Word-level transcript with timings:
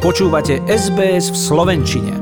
Počúvate 0.00 0.64
SBS 0.64 1.28
v 1.28 1.36
Slovenčine. 1.36 2.12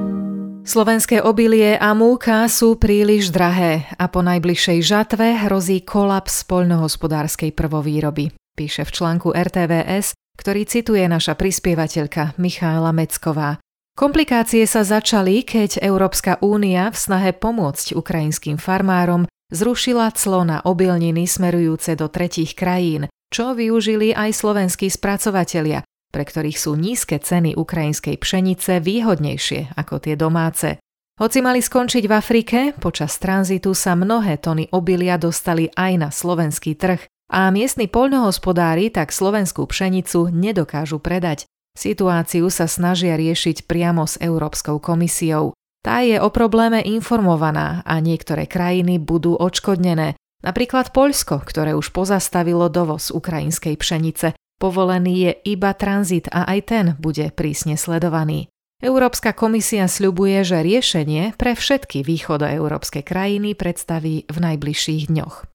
Slovenské 0.66 1.22
obilie 1.22 1.78
a 1.78 1.94
múka 1.94 2.42
sú 2.50 2.74
príliš 2.74 3.30
drahé 3.30 3.86
a 3.94 4.10
po 4.10 4.18
najbližšej 4.18 4.78
žatve 4.82 5.46
hrozí 5.46 5.86
kolaps 5.86 6.42
poľnohospodárskej 6.50 7.54
prvovýroby, 7.54 8.34
píše 8.58 8.82
v 8.82 8.90
článku 8.90 9.30
RTVS, 9.30 10.10
ktorý 10.34 10.66
cituje 10.66 11.06
naša 11.06 11.38
prispievateľka 11.38 12.34
Michála 12.42 12.90
Mecková. 12.90 13.62
Komplikácie 13.94 14.66
sa 14.66 14.82
začali, 14.82 15.46
keď 15.46 15.78
Európska 15.78 16.42
únia 16.42 16.90
v 16.90 16.98
snahe 16.98 17.30
pomôcť 17.30 17.94
ukrajinským 17.94 18.58
farmárom 18.58 19.30
zrušila 19.54 20.10
clo 20.18 20.42
na 20.42 20.66
obilniny 20.66 21.30
smerujúce 21.30 21.94
do 21.94 22.10
tretích 22.10 22.58
krajín, 22.58 23.06
čo 23.30 23.54
využili 23.54 24.10
aj 24.18 24.34
slovenskí 24.34 24.90
spracovatelia, 24.90 25.86
pre 26.08 26.24
ktorých 26.24 26.58
sú 26.58 26.74
nízke 26.74 27.20
ceny 27.20 27.54
ukrajinskej 27.54 28.16
pšenice 28.16 28.80
výhodnejšie 28.80 29.76
ako 29.76 29.94
tie 30.00 30.14
domáce. 30.16 30.80
Hoci 31.18 31.42
mali 31.42 31.58
skončiť 31.58 32.04
v 32.06 32.14
Afrike, 32.14 32.58
počas 32.78 33.18
tranzitu 33.18 33.74
sa 33.74 33.98
mnohé 33.98 34.38
tony 34.38 34.70
obilia 34.70 35.18
dostali 35.18 35.66
aj 35.74 35.92
na 35.98 36.08
slovenský 36.14 36.78
trh 36.78 37.02
a 37.28 37.50
miestni 37.50 37.90
poľnohospodári 37.90 38.88
tak 38.94 39.10
slovenskú 39.10 39.66
pšenicu 39.66 40.30
nedokážu 40.30 41.02
predať. 41.02 41.44
Situáciu 41.74 42.46
sa 42.54 42.70
snažia 42.70 43.18
riešiť 43.18 43.66
priamo 43.66 44.06
s 44.06 44.18
Európskou 44.22 44.78
komisiou. 44.78 45.58
Tá 45.82 46.02
je 46.02 46.18
o 46.18 46.30
probléme 46.30 46.82
informovaná 46.82 47.86
a 47.86 48.02
niektoré 48.02 48.50
krajiny 48.50 48.98
budú 48.98 49.38
odškodnené, 49.38 50.18
napríklad 50.42 50.90
Poľsko, 50.90 51.42
ktoré 51.42 51.74
už 51.78 51.94
pozastavilo 51.94 52.66
dovoz 52.66 53.14
ukrajinskej 53.14 53.74
pšenice 53.78 54.34
Povolený 54.58 55.14
je 55.22 55.32
iba 55.54 55.70
tranzit 55.70 56.26
a 56.34 56.42
aj 56.50 56.60
ten 56.66 56.86
bude 56.98 57.30
prísne 57.30 57.78
sledovaný. 57.78 58.50
Európska 58.78 59.34
komisia 59.34 59.86
sľubuje, 59.86 60.42
že 60.42 60.62
riešenie 60.62 61.34
pre 61.34 61.54
všetky 61.54 62.02
východoeurópske 62.02 63.06
krajiny 63.06 63.54
predstaví 63.54 64.26
v 64.26 64.36
najbližších 64.38 65.10
dňoch. 65.10 65.46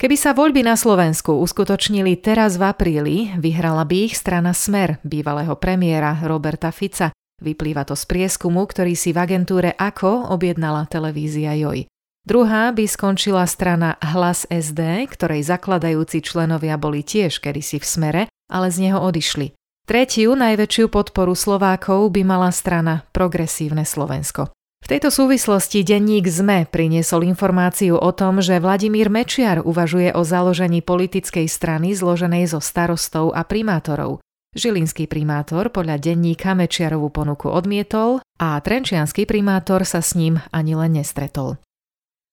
Keby 0.00 0.16
sa 0.16 0.32
voľby 0.32 0.64
na 0.64 0.76
Slovensku 0.76 1.36
uskutočnili 1.40 2.16
teraz 2.16 2.56
v 2.56 2.64
apríli, 2.64 3.16
vyhrala 3.36 3.84
by 3.84 4.08
ich 4.08 4.16
strana 4.16 4.56
Smer 4.56 4.96
bývalého 5.04 5.52
premiéra 5.60 6.16
Roberta 6.24 6.72
Fica. 6.72 7.12
Vyplýva 7.44 7.84
to 7.84 7.92
z 7.92 8.08
prieskumu, 8.08 8.64
ktorý 8.64 8.96
si 8.96 9.12
v 9.12 9.20
agentúre 9.20 9.76
AKO 9.76 10.32
objednala 10.32 10.88
televízia 10.88 11.52
JOJ. 11.60 11.91
Druhá 12.22 12.70
by 12.70 12.86
skončila 12.86 13.42
strana 13.50 13.98
Hlas 13.98 14.46
SD, 14.46 15.10
ktorej 15.10 15.42
zakladajúci 15.42 16.22
členovia 16.22 16.78
boli 16.78 17.02
tiež 17.02 17.42
kedysi 17.42 17.82
v 17.82 17.86
smere, 17.86 18.22
ale 18.46 18.70
z 18.70 18.86
neho 18.86 19.02
odišli. 19.02 19.58
Tretiu 19.82 20.38
najväčšiu 20.38 20.86
podporu 20.86 21.34
Slovákov 21.34 22.14
by 22.14 22.22
mala 22.22 22.54
strana 22.54 23.02
Progresívne 23.10 23.82
Slovensko. 23.82 24.54
V 24.82 24.86
tejto 24.86 25.10
súvislosti 25.10 25.82
denník 25.82 26.30
ZME 26.30 26.70
priniesol 26.70 27.26
informáciu 27.26 27.98
o 27.98 28.10
tom, 28.14 28.38
že 28.38 28.62
Vladimír 28.62 29.10
Mečiar 29.10 29.58
uvažuje 29.62 30.14
o 30.14 30.22
založení 30.22 30.78
politickej 30.78 31.50
strany 31.50 31.94
zloženej 31.98 32.54
zo 32.54 32.62
starostov 32.62 33.34
a 33.34 33.42
primátorov. 33.42 34.22
Žilinský 34.54 35.10
primátor 35.10 35.74
podľa 35.74 35.98
denníka 35.98 36.54
Mečiarovú 36.54 37.10
ponuku 37.10 37.50
odmietol 37.50 38.22
a 38.38 38.58
trenčianský 38.62 39.26
primátor 39.26 39.82
sa 39.82 39.98
s 39.98 40.14
ním 40.14 40.38
ani 40.54 40.78
len 40.78 40.98
nestretol. 40.98 41.58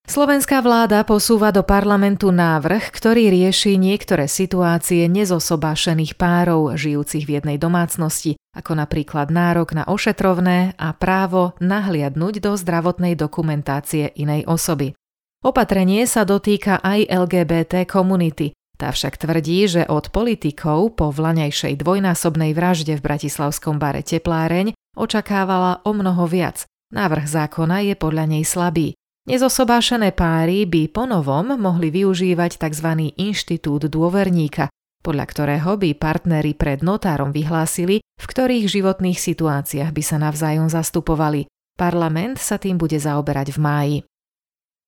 Slovenská 0.08 0.58
vláda 0.64 1.06
posúva 1.06 1.54
do 1.54 1.62
parlamentu 1.62 2.34
návrh, 2.34 2.90
ktorý 2.90 3.30
rieši 3.30 3.78
niektoré 3.78 4.26
situácie 4.26 5.06
nezosobášených 5.06 6.18
párov 6.18 6.74
žijúcich 6.74 7.28
v 7.28 7.38
jednej 7.38 7.56
domácnosti, 7.60 8.34
ako 8.56 8.80
napríklad 8.80 9.30
nárok 9.30 9.76
na 9.76 9.86
ošetrovné 9.86 10.74
a 10.74 10.88
právo 10.96 11.54
nahliadnúť 11.62 12.42
do 12.42 12.58
zdravotnej 12.58 13.14
dokumentácie 13.14 14.10
inej 14.18 14.50
osoby. 14.50 14.98
Opatrenie 15.40 16.04
sa 16.04 16.28
dotýka 16.28 16.84
aj 16.84 17.08
LGBT 17.08 17.88
komunity. 17.88 18.52
Tá 18.76 18.92
však 18.92 19.20
tvrdí, 19.20 19.68
že 19.68 19.82
od 19.84 20.08
politikov 20.08 20.96
po 20.96 21.12
vlaňajšej 21.12 21.80
dvojnásobnej 21.80 22.56
vražde 22.56 22.96
v 22.96 23.04
bratislavskom 23.04 23.76
bare 23.76 24.00
Tepláreň 24.00 24.72
očakávala 24.96 25.84
o 25.84 25.92
mnoho 25.92 26.24
viac. 26.24 26.64
Návrh 26.92 27.24
zákona 27.28 27.86
je 27.86 27.94
podľa 27.94 28.24
nej 28.26 28.44
slabý. 28.44 28.96
Nezosobášené 29.30 30.10
páry 30.10 30.66
by 30.66 30.90
ponovom 30.90 31.54
mohli 31.54 31.94
využívať 31.94 32.58
tzv. 32.58 33.14
inštitút 33.14 33.86
dôverníka, 33.86 34.66
podľa 35.06 35.24
ktorého 35.30 35.78
by 35.78 35.94
partnery 35.94 36.50
pred 36.50 36.82
notárom 36.82 37.30
vyhlásili, 37.30 38.02
v 38.02 38.24
ktorých 38.26 38.66
životných 38.66 39.14
situáciách 39.14 39.94
by 39.94 40.02
sa 40.02 40.18
navzájom 40.18 40.66
zastupovali. 40.66 41.46
Parlament 41.78 42.42
sa 42.42 42.58
tým 42.58 42.74
bude 42.74 42.98
zaoberať 42.98 43.54
v 43.54 43.58
máji. 43.62 43.96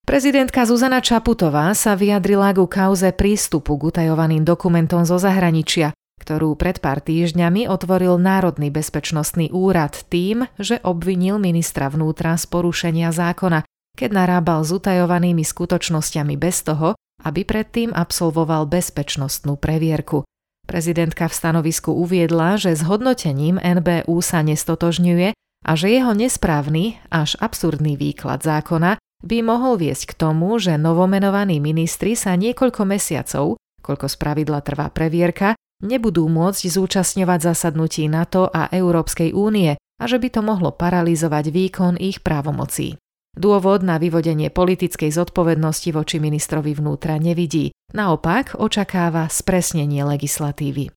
Prezidentka 0.02 0.66
Zuzana 0.66 0.98
Čaputová 0.98 1.70
sa 1.78 1.94
vyjadrila 1.94 2.50
ku 2.50 2.66
kauze 2.66 3.14
prístupu 3.14 3.78
k 3.78 3.94
utajovaným 3.94 4.42
dokumentom 4.42 5.06
zo 5.06 5.22
zahraničia, 5.22 5.94
ktorú 6.19 6.58
pred 6.58 6.82
pár 6.82 6.98
týždňami 6.98 7.70
otvoril 7.70 8.19
Národný 8.19 8.75
bezpečnostný 8.75 9.54
úrad 9.54 10.02
tým, 10.10 10.50
že 10.58 10.82
obvinil 10.82 11.38
ministra 11.38 11.86
vnútra 11.86 12.34
z 12.34 12.50
porušenia 12.50 13.14
zákona, 13.14 13.62
keď 13.97 14.10
narábal 14.12 14.64
s 14.64 14.72
utajovanými 14.72 15.44
skutočnosťami 15.44 16.34
bez 16.41 16.64
toho, 16.64 16.97
aby 17.22 17.47
predtým 17.47 17.94
absolvoval 17.94 18.66
bezpečnostnú 18.66 19.54
previerku. 19.56 20.26
Prezidentka 20.66 21.26
v 21.26 21.36
stanovisku 21.36 21.91
uviedla, 21.91 22.58
že 22.58 22.75
s 22.75 22.86
hodnotením 22.86 23.58
NBU 23.58 24.16
sa 24.22 24.42
nestotožňuje 24.47 25.34
a 25.62 25.72
že 25.78 25.86
jeho 25.91 26.14
nesprávny 26.14 26.98
až 27.10 27.38
absurdný 27.38 27.94
výklad 27.98 28.42
zákona 28.42 28.98
by 29.22 29.38
mohol 29.42 29.78
viesť 29.78 30.14
k 30.14 30.19
tomu, 30.19 30.58
že 30.58 30.75
novomenovaní 30.75 31.62
ministri 31.62 32.19
sa 32.19 32.34
niekoľko 32.34 32.82
mesiacov, 32.82 33.58
koľko 33.82 34.06
spravidla 34.10 34.62
trvá 34.66 34.91
previerka, 34.91 35.54
nebudú 35.82 36.26
môcť 36.26 36.62
zúčastňovať 36.66 37.54
zasadnutí 37.54 38.06
NATO 38.10 38.50
a 38.50 38.70
Európskej 38.70 39.34
únie 39.34 39.78
a 39.78 40.04
že 40.06 40.19
by 40.19 40.28
to 40.31 40.41
mohlo 40.42 40.75
paralizovať 40.75 41.54
výkon 41.54 41.94
ich 41.98 42.22
právomocí. 42.22 42.98
Dôvod 43.32 43.81
na 43.81 43.97
vyvodenie 43.97 44.53
politickej 44.53 45.09
zodpovednosti 45.09 45.88
voči 45.97 46.20
ministrovi 46.20 46.76
vnútra 46.76 47.16
nevidí, 47.16 47.72
naopak 47.97 48.60
očakáva 48.60 49.32
spresnenie 49.32 50.04
legislatívy. 50.04 50.93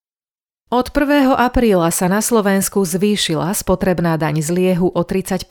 Od 0.67 0.91
1. 0.91 1.31
apríla 1.31 1.87
sa 1.95 2.11
na 2.11 2.19
Slovensku 2.19 2.83
zvýšila 2.83 3.55
spotrebná 3.55 4.19
daň 4.19 4.43
z 4.43 4.49
liehu 4.51 4.91
o 4.91 5.01
30%, 5.07 5.47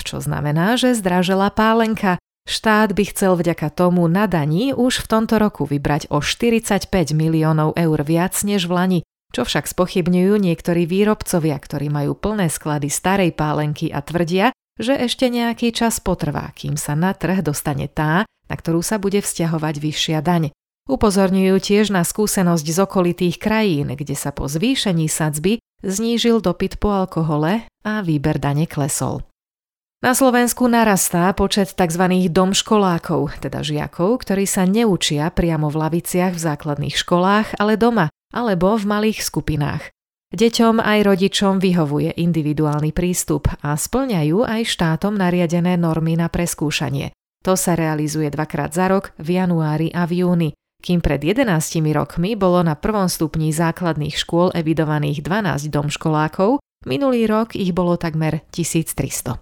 čo 0.00 0.24
znamená, 0.24 0.80
že 0.80 0.96
zdražela 0.96 1.52
pálenka. 1.52 2.16
Štát 2.48 2.96
by 2.96 3.04
chcel 3.12 3.36
vďaka 3.36 3.68
tomu 3.68 4.08
na 4.08 4.24
daní 4.24 4.72
už 4.72 5.04
v 5.04 5.10
tomto 5.12 5.36
roku 5.36 5.68
vybrať 5.68 6.08
o 6.08 6.24
45 6.24 6.88
miliónov 7.12 7.76
eur 7.76 8.00
viac 8.06 8.38
než 8.40 8.70
v 8.70 8.72
Lani, 8.72 9.00
čo 9.36 9.44
však 9.44 9.68
spochybňujú 9.68 10.40
niektorí 10.40 10.88
výrobcovia, 10.88 11.60
ktorí 11.60 11.92
majú 11.92 12.16
plné 12.16 12.48
sklady 12.48 12.88
starej 12.88 13.36
pálenky 13.36 13.92
a 13.92 14.00
tvrdia, 14.00 14.56
že 14.80 14.96
ešte 14.96 15.28
nejaký 15.28 15.72
čas 15.72 16.00
potrvá, 16.00 16.52
kým 16.56 16.80
sa 16.80 16.96
na 16.96 17.12
trh 17.12 17.44
dostane 17.44 17.88
tá, 17.88 18.24
na 18.48 18.54
ktorú 18.54 18.80
sa 18.80 18.96
bude 19.00 19.20
vzťahovať 19.20 19.74
vyššia 19.80 20.18
daň. 20.24 20.52
Upozorňujú 20.90 21.56
tiež 21.62 21.94
na 21.94 22.02
skúsenosť 22.02 22.66
z 22.66 22.78
okolitých 22.82 23.36
krajín, 23.38 23.94
kde 23.94 24.18
sa 24.18 24.34
po 24.34 24.50
zvýšení 24.50 25.06
sadzby 25.06 25.62
znížil 25.86 26.42
dopyt 26.42 26.82
po 26.82 26.90
alkohole 26.90 27.70
a 27.86 27.92
výber 28.02 28.42
dane 28.42 28.66
klesol. 28.66 29.22
Na 30.02 30.18
Slovensku 30.18 30.66
narastá 30.66 31.30
počet 31.30 31.78
tzv. 31.78 32.26
domškolákov, 32.26 33.38
teda 33.38 33.62
žiakov, 33.62 34.26
ktorí 34.26 34.50
sa 34.50 34.66
neučia 34.66 35.30
priamo 35.30 35.70
v 35.70 35.78
laviciach 35.78 36.34
v 36.34 36.42
základných 36.42 36.98
školách, 36.98 37.62
ale 37.62 37.78
doma 37.78 38.10
alebo 38.34 38.74
v 38.74 38.82
malých 38.82 39.22
skupinách. 39.22 39.94
Deťom 40.32 40.80
aj 40.80 40.98
rodičom 41.04 41.60
vyhovuje 41.60 42.16
individuálny 42.16 42.96
prístup 42.96 43.52
a 43.60 43.76
splňajú 43.76 44.48
aj 44.48 44.64
štátom 44.64 45.12
nariadené 45.12 45.76
normy 45.76 46.16
na 46.16 46.32
preskúšanie. 46.32 47.12
To 47.44 47.52
sa 47.52 47.76
realizuje 47.76 48.32
dvakrát 48.32 48.72
za 48.72 48.88
rok 48.88 49.12
v 49.20 49.36
januári 49.36 49.92
a 49.92 50.08
v 50.08 50.24
júni, 50.24 50.50
kým 50.82 50.98
pred 50.98 51.22
11 51.22 51.46
rokmi 51.94 52.34
bolo 52.34 52.58
na 52.66 52.74
prvom 52.74 53.06
stupni 53.06 53.54
základných 53.54 54.18
škôl 54.18 54.50
evidovaných 54.50 55.22
12 55.22 55.70
domškolákov, 55.70 56.58
minulý 56.88 57.30
rok 57.30 57.54
ich 57.54 57.70
bolo 57.70 57.94
takmer 57.94 58.42
1300. 58.50 59.38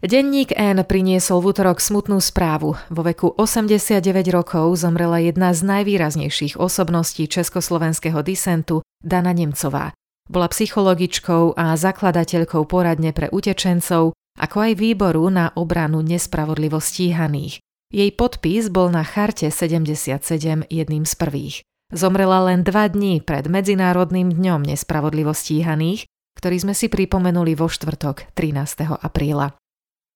Denník 0.00 0.56
N 0.56 0.80
priniesol 0.86 1.44
v 1.44 1.52
útorok 1.52 1.82
smutnú 1.82 2.22
správu. 2.24 2.78
Vo 2.88 3.02
veku 3.04 3.34
89 3.36 4.04
rokov 4.32 4.80
zomrela 4.80 5.20
jedna 5.20 5.52
z 5.52 5.60
najvýraznejších 5.66 6.56
osobností 6.56 7.28
československého 7.28 8.24
disentu, 8.24 8.80
Dana 9.02 9.36
Nemcová. 9.36 9.92
Bola 10.30 10.46
psychologičkou 10.46 11.58
a 11.58 11.74
zakladateľkou 11.74 12.62
poradne 12.70 13.10
pre 13.10 13.26
utečencov, 13.34 14.14
ako 14.38 14.56
aj 14.62 14.72
výboru 14.78 15.26
na 15.26 15.50
obranu 15.58 16.06
nespravodlivo 16.06 16.78
stíhaných. 16.78 17.58
Jej 17.90 18.10
podpis 18.14 18.70
bol 18.70 18.94
na 18.94 19.02
charte 19.02 19.50
77 19.50 20.22
jedným 20.70 21.02
z 21.02 21.14
prvých. 21.18 21.56
Zomrela 21.90 22.46
len 22.46 22.62
dva 22.62 22.86
dní 22.86 23.18
pred 23.18 23.50
Medzinárodným 23.50 24.30
dňom 24.30 24.62
nespravodlivo 24.70 25.34
stíhaných, 25.34 26.06
ktorý 26.38 26.56
sme 26.62 26.74
si 26.78 26.86
pripomenuli 26.86 27.58
vo 27.58 27.66
štvrtok 27.66 28.30
13. 28.38 29.02
apríla. 29.02 29.59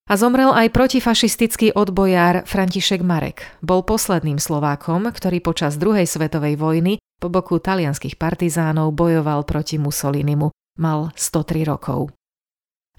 A 0.05 0.21
zomrel 0.21 0.53
aj 0.53 0.69
protifašistický 0.69 1.73
odbojár 1.73 2.45
František 2.45 3.01
Marek. 3.01 3.49
Bol 3.65 3.81
posledným 3.81 4.37
Slovákom, 4.37 5.09
ktorý 5.09 5.41
počas 5.41 5.81
druhej 5.81 6.05
svetovej 6.05 6.61
vojny 6.61 7.01
po 7.25 7.33
boku 7.33 7.57
talianských 7.57 8.21
partizánov 8.21 8.93
bojoval 8.93 9.49
proti 9.49 9.81
Mussolinimu. 9.81 10.53
Mal 10.77 11.09
103 11.17 11.65
rokov. 11.65 12.13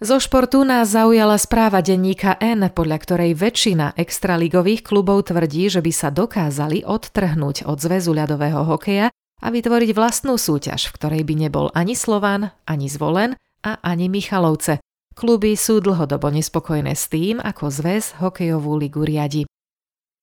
Zo 0.01 0.17
športu 0.17 0.65
nás 0.65 0.91
zaujala 0.91 1.37
správa 1.37 1.85
denníka 1.85 2.41
N, 2.41 2.67
podľa 2.73 2.97
ktorej 2.99 3.31
väčšina 3.37 3.95
extraligových 3.95 4.81
klubov 4.81 5.29
tvrdí, 5.29 5.69
že 5.69 5.85
by 5.85 5.91
sa 5.93 6.09
dokázali 6.09 6.83
odtrhnúť 6.83 7.69
od 7.69 7.77
zväzu 7.79 8.11
ľadového 8.17 8.65
hokeja 8.65 9.13
a 9.39 9.47
vytvoriť 9.53 9.93
vlastnú 9.93 10.41
súťaž, 10.41 10.89
v 10.89 10.95
ktorej 10.99 11.21
by 11.21 11.47
nebol 11.47 11.69
ani 11.71 11.93
Slovan, 11.93 12.49
ani 12.65 12.89
Zvolen 12.89 13.37
a 13.61 13.77
ani 13.85 14.09
Michalovce. 14.11 14.81
Kluby 15.15 15.55
sú 15.55 15.79
dlhodobo 15.79 16.27
nespokojné 16.27 16.91
s 16.91 17.07
tým, 17.07 17.39
ako 17.39 17.71
zväz 17.71 18.19
hokejovú 18.19 18.75
ligu 18.75 18.99
riadi. 18.99 19.47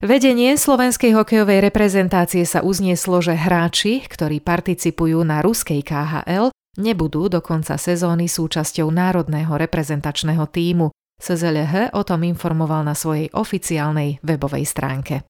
Vedenie 0.05 0.53
slovenskej 0.53 1.17
hokejovej 1.17 1.65
reprezentácie 1.65 2.45
sa 2.45 2.61
uznieslo, 2.61 3.25
že 3.25 3.33
hráči, 3.33 4.05
ktorí 4.05 4.45
participujú 4.45 5.25
na 5.25 5.41
ruskej 5.41 5.81
KHL, 5.81 6.53
nebudú 6.77 7.33
do 7.33 7.41
konca 7.41 7.81
sezóny 7.81 8.29
súčasťou 8.29 8.93
národného 8.93 9.57
reprezentačného 9.57 10.45
týmu. 10.53 10.93
SZLH 11.17 11.97
o 11.97 12.03
tom 12.05 12.29
informoval 12.29 12.85
na 12.85 12.93
svojej 12.93 13.33
oficiálnej 13.33 14.21
webovej 14.21 14.69
stránke. 14.69 15.25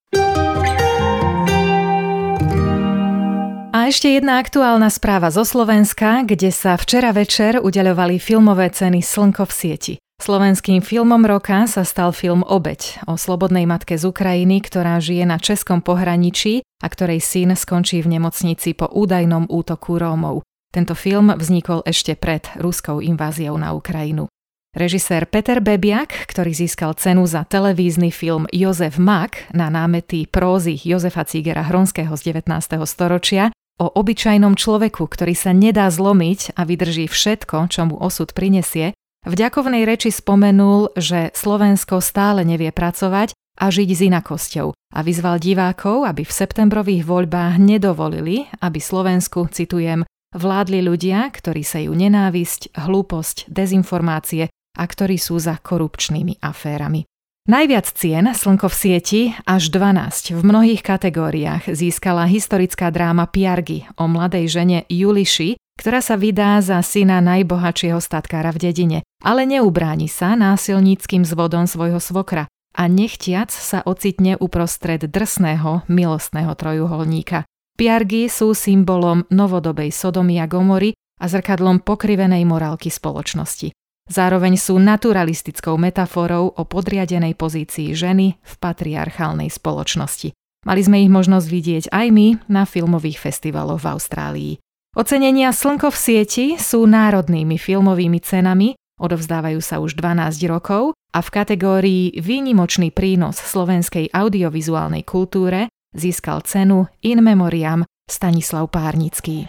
A 3.72 3.88
ešte 3.88 4.04
jedna 4.04 4.36
aktuálna 4.36 4.92
správa 4.92 5.32
zo 5.32 5.48
Slovenska, 5.48 6.28
kde 6.28 6.52
sa 6.52 6.76
včera 6.76 7.08
večer 7.08 7.56
udeľovali 7.56 8.20
filmové 8.20 8.68
ceny 8.68 9.00
Slnko 9.00 9.48
v 9.48 9.52
sieti. 9.52 9.94
Slovenským 10.20 10.84
filmom 10.84 11.24
roka 11.24 11.64
sa 11.64 11.80
stal 11.80 12.12
film 12.12 12.44
Obeď 12.44 13.00
o 13.08 13.16
slobodnej 13.16 13.64
matke 13.64 13.96
z 13.96 14.04
Ukrajiny, 14.04 14.60
ktorá 14.60 15.00
žije 15.00 15.24
na 15.24 15.40
českom 15.40 15.80
pohraničí 15.80 16.60
a 16.84 16.86
ktorej 16.92 17.24
syn 17.24 17.56
skončí 17.56 18.04
v 18.04 18.20
nemocnici 18.20 18.76
po 18.76 18.92
údajnom 18.92 19.48
útoku 19.48 19.96
Rómov. 19.96 20.44
Tento 20.68 20.92
film 20.92 21.32
vznikol 21.32 21.80
ešte 21.88 22.12
pred 22.12 22.44
ruskou 22.60 23.00
inváziou 23.00 23.56
na 23.56 23.72
Ukrajinu. 23.72 24.28
Režisér 24.72 25.28
Peter 25.28 25.60
Bebiak, 25.60 26.32
ktorý 26.32 26.56
získal 26.56 26.96
cenu 26.96 27.28
za 27.28 27.44
televízny 27.44 28.08
film 28.08 28.48
Jozef 28.48 28.96
Mak 28.96 29.52
na 29.52 29.68
námety 29.68 30.24
prózy 30.24 30.80
Jozefa 30.80 31.28
Cígera 31.28 31.60
Hronského 31.68 32.16
z 32.16 32.32
19. 32.32 32.80
storočia 32.88 33.51
o 33.78 33.86
obyčajnom 33.88 34.58
človeku, 34.58 35.06
ktorý 35.06 35.32
sa 35.36 35.54
nedá 35.56 35.88
zlomiť 35.88 36.58
a 36.58 36.66
vydrží 36.66 37.08
všetko, 37.08 37.70
čo 37.70 37.88
mu 37.88 37.96
osud 38.00 38.34
prinesie, 38.36 38.96
v 39.22 39.34
ďakovnej 39.38 39.86
reči 39.86 40.10
spomenul, 40.10 40.98
že 40.98 41.30
Slovensko 41.32 42.02
stále 42.02 42.42
nevie 42.42 42.74
pracovať 42.74 43.32
a 43.62 43.70
žiť 43.70 43.88
s 43.94 44.00
inakosťou 44.10 44.68
a 44.74 44.98
vyzval 45.06 45.38
divákov, 45.38 46.04
aby 46.10 46.26
v 46.26 46.32
septembrových 46.32 47.06
voľbách 47.06 47.54
nedovolili, 47.62 48.50
aby 48.58 48.82
Slovensku, 48.82 49.46
citujem, 49.46 50.02
Vládli 50.32 50.80
ľudia, 50.80 51.28
ktorí 51.28 51.60
sa 51.60 51.76
ju 51.84 51.92
nenávisť, 51.92 52.72
hlúposť, 52.72 53.52
dezinformácie 53.52 54.48
a 54.48 54.84
ktorí 54.88 55.20
sú 55.20 55.36
za 55.36 55.60
korupčnými 55.60 56.40
aférami. 56.40 57.04
Najviac 57.42 57.90
cien 57.98 58.30
Slnko 58.30 58.70
v 58.70 58.76
sieti, 58.78 59.22
až 59.50 59.74
12 59.74 60.38
v 60.38 60.40
mnohých 60.46 60.78
kategóriách, 60.78 61.74
získala 61.74 62.22
historická 62.30 62.94
dráma 62.94 63.26
Piargy 63.26 63.82
o 63.98 64.06
mladej 64.06 64.46
žene 64.46 64.78
Juliši, 64.86 65.58
ktorá 65.74 65.98
sa 65.98 66.14
vydá 66.14 66.62
za 66.62 66.78
syna 66.86 67.18
najbohatšieho 67.18 67.98
statkára 67.98 68.54
v 68.54 68.70
dedine, 68.70 68.98
ale 69.26 69.42
neubráni 69.42 70.06
sa 70.06 70.38
násilníckým 70.38 71.26
zvodom 71.26 71.66
svojho 71.66 71.98
svokra 71.98 72.46
a 72.78 72.86
nechtiac 72.86 73.50
sa 73.50 73.82
ocitne 73.82 74.38
uprostred 74.38 75.02
drsného, 75.10 75.82
milostného 75.90 76.54
trojuholníka. 76.54 77.42
Piargy 77.74 78.30
sú 78.30 78.54
symbolom 78.54 79.26
novodobej 79.34 79.90
Sodomy 79.90 80.38
a 80.38 80.46
Gomory 80.46 80.94
a 81.18 81.26
zrkadlom 81.26 81.82
pokrivenej 81.82 82.46
morálky 82.46 82.86
spoločnosti. 82.86 83.74
Zároveň 84.10 84.58
sú 84.58 84.82
naturalistickou 84.82 85.78
metaforou 85.78 86.50
o 86.50 86.62
podriadenej 86.66 87.38
pozícii 87.38 87.94
ženy 87.94 88.34
v 88.38 88.52
patriarchálnej 88.58 89.48
spoločnosti. 89.48 90.34
Mali 90.62 90.80
sme 90.82 91.02
ich 91.02 91.10
možnosť 91.10 91.46
vidieť 91.46 91.84
aj 91.90 92.06
my 92.10 92.26
na 92.46 92.62
filmových 92.62 93.18
festivaloch 93.18 93.82
v 93.82 93.90
Austrálii. 93.90 94.52
Ocenenia 94.92 95.50
Slnko 95.50 95.88
v 95.90 95.98
sieti 95.98 96.46
sú 96.60 96.84
národnými 96.84 97.56
filmovými 97.56 98.20
cenami, 98.20 98.76
odovzdávajú 99.00 99.60
sa 99.64 99.80
už 99.80 99.96
12 99.96 100.52
rokov 100.52 100.92
a 101.16 101.18
v 101.24 101.28
kategórii 101.32 102.04
Výnimočný 102.20 102.92
prínos 102.92 103.40
slovenskej 103.40 104.12
audiovizuálnej 104.12 105.02
kultúre 105.02 105.72
získal 105.96 106.44
cenu 106.44 106.86
In 107.02 107.24
Memoriam 107.24 107.88
Stanislav 108.06 108.68
Párnický. 108.68 109.48